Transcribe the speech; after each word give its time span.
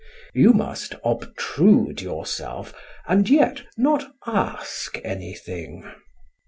You 0.33 0.53
must 0.53 0.95
obtrude 1.03 2.01
yourself 2.01 2.73
and 3.07 3.29
yet 3.29 3.61
not 3.77 4.15
ask 4.25 4.97
anything. 5.03 5.87